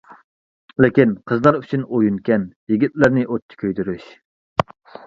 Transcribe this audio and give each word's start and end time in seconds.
لېكىن 0.85 1.11
قىزلار 1.31 1.59
ئۈچۈن 1.59 1.85
ئويۇنكەن، 1.99 2.49
يىگىتلەرنى 2.75 3.29
ئوتتا 3.31 3.63
كۆيدۈرۈش. 3.65 4.15